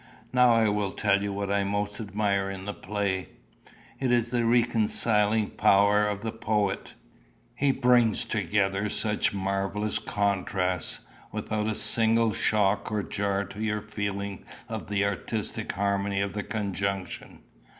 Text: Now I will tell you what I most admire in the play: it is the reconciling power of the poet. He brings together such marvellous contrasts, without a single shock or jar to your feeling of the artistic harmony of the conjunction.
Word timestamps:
Now 0.33 0.55
I 0.55 0.67
will 0.67 0.93
tell 0.93 1.21
you 1.21 1.31
what 1.31 1.51
I 1.51 1.63
most 1.63 1.99
admire 1.99 2.49
in 2.49 2.65
the 2.65 2.73
play: 2.73 3.27
it 3.99 4.11
is 4.11 4.31
the 4.31 4.47
reconciling 4.47 5.51
power 5.51 6.07
of 6.07 6.21
the 6.21 6.31
poet. 6.31 6.95
He 7.53 7.71
brings 7.71 8.25
together 8.25 8.89
such 8.89 9.31
marvellous 9.31 9.99
contrasts, 9.99 11.01
without 11.31 11.67
a 11.67 11.75
single 11.75 12.33
shock 12.33 12.91
or 12.91 13.03
jar 13.03 13.43
to 13.45 13.61
your 13.61 13.81
feeling 13.81 14.43
of 14.67 14.87
the 14.87 15.05
artistic 15.05 15.71
harmony 15.73 16.19
of 16.19 16.33
the 16.33 16.41
conjunction. 16.41 17.41